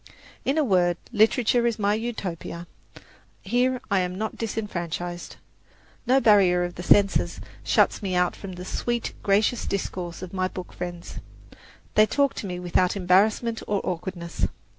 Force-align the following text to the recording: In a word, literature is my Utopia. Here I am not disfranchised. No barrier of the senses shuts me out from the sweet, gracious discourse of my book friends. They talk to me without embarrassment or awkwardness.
In 0.43 0.57
a 0.57 0.63
word, 0.63 0.97
literature 1.13 1.67
is 1.67 1.77
my 1.77 1.93
Utopia. 1.93 2.65
Here 3.43 3.79
I 3.91 3.99
am 3.99 4.15
not 4.17 4.35
disfranchised. 4.35 5.35
No 6.07 6.19
barrier 6.19 6.63
of 6.63 6.73
the 6.73 6.81
senses 6.81 7.39
shuts 7.63 8.01
me 8.01 8.15
out 8.15 8.35
from 8.35 8.53
the 8.53 8.65
sweet, 8.65 9.13
gracious 9.21 9.67
discourse 9.67 10.23
of 10.23 10.33
my 10.33 10.47
book 10.47 10.73
friends. 10.73 11.19
They 11.93 12.07
talk 12.07 12.33
to 12.37 12.47
me 12.47 12.59
without 12.59 12.95
embarrassment 12.95 13.61
or 13.67 13.79
awkwardness. 13.83 14.47